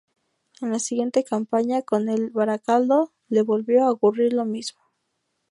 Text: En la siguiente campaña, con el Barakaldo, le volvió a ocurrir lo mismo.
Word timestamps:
En 0.61 0.71
la 0.71 0.79
siguiente 0.79 1.23
campaña, 1.23 1.83
con 1.83 2.09
el 2.09 2.31
Barakaldo, 2.31 3.13
le 3.29 3.43
volvió 3.43 3.83
a 3.83 3.91
ocurrir 3.91 4.33
lo 4.33 4.45
mismo. 4.45 4.81